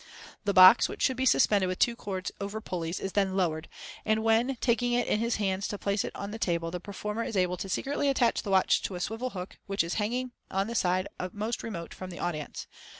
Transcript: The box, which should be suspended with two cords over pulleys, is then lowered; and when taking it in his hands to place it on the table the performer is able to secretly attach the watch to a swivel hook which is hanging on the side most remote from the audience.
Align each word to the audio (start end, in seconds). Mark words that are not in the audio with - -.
The 0.45 0.51
box, 0.53 0.89
which 0.89 1.03
should 1.03 1.15
be 1.15 1.27
suspended 1.27 1.67
with 1.67 1.77
two 1.77 1.95
cords 1.95 2.31
over 2.41 2.59
pulleys, 2.59 2.99
is 2.99 3.11
then 3.11 3.37
lowered; 3.37 3.69
and 4.03 4.23
when 4.23 4.55
taking 4.55 4.93
it 4.93 5.05
in 5.05 5.19
his 5.19 5.35
hands 5.35 5.67
to 5.67 5.77
place 5.77 6.03
it 6.03 6.15
on 6.15 6.31
the 6.31 6.39
table 6.39 6.71
the 6.71 6.79
performer 6.79 7.23
is 7.23 7.37
able 7.37 7.55
to 7.57 7.69
secretly 7.69 8.09
attach 8.09 8.41
the 8.41 8.49
watch 8.49 8.81
to 8.81 8.95
a 8.95 8.99
swivel 8.99 9.29
hook 9.29 9.59
which 9.67 9.83
is 9.83 9.93
hanging 10.01 10.31
on 10.49 10.65
the 10.65 10.73
side 10.73 11.07
most 11.33 11.61
remote 11.61 11.93
from 11.93 12.09
the 12.09 12.17
audience. 12.17 12.65